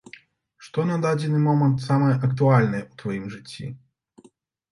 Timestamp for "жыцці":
3.35-3.65